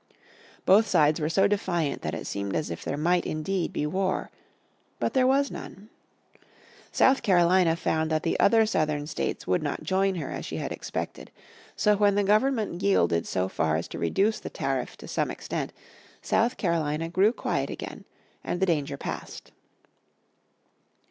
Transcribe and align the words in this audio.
Both 0.65 0.87
sides 0.87 1.19
were 1.19 1.29
so 1.29 1.47
defiant 1.47 2.01
that 2.01 2.15
it 2.15 2.25
seemed 2.25 2.55
as 2.55 2.71
if 2.71 2.83
there 2.83 2.97
might 2.97 3.23
indeed 3.23 3.71
be 3.71 3.85
war. 3.85 4.31
But 4.99 5.13
there 5.13 5.27
was 5.27 5.51
none. 5.51 5.89
South 6.91 7.21
Carolina 7.21 7.75
found 7.75 8.09
that 8.09 8.23
the 8.23 8.39
other 8.39 8.65
Southern 8.65 9.05
states 9.05 9.45
would 9.45 9.61
not 9.61 9.83
join 9.83 10.15
her 10.15 10.31
as 10.31 10.43
she 10.43 10.57
had 10.57 10.71
expected. 10.71 11.29
So 11.75 11.95
when 11.97 12.15
the 12.15 12.23
Government 12.23 12.81
yielded 12.81 13.27
so 13.27 13.47
far 13.47 13.75
as 13.75 13.87
to 13.89 13.99
reduce 13.99 14.39
the 14.39 14.49
tariff 14.49 14.97
to 14.97 15.07
some 15.07 15.29
extent 15.29 15.71
South 16.23 16.57
Carolina 16.57 17.07
grew 17.07 17.31
quiet 17.31 17.69
again 17.69 18.05
and 18.43 18.59
the 18.59 18.65
danger 18.65 18.97
passed. 18.97 19.51